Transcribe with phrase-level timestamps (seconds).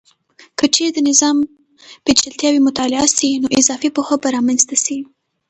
[0.57, 1.37] که چیرې د نظام
[2.05, 4.97] پیچلتیاوې مطالعه سي، نو اضافي پوهه به رامنځته سي.